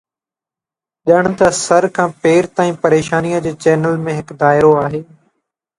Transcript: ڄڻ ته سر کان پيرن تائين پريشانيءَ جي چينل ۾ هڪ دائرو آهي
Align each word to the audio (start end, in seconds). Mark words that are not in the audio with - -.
ڄڻ 1.07 1.23
ته 1.39 1.47
سر 1.65 1.83
کان 1.95 2.09
پيرن 2.21 2.51
تائين 2.55 2.75
پريشانيءَ 2.85 3.43
جي 3.45 3.53
چينل 3.63 4.03
۾ 4.11 4.19
هڪ 4.21 4.29
دائرو 4.45 4.71
آهي 4.85 5.07